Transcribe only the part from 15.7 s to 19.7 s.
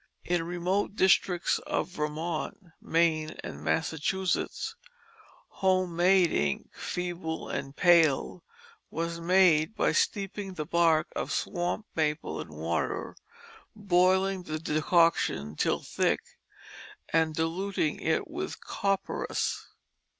thick, and diluting it with copperas.